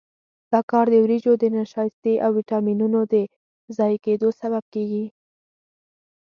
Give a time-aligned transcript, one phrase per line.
[0.51, 3.15] دا کار د وریجو د نشایستې او ویټامینونو د
[3.77, 5.05] ضایع کېدو سبب کېږي.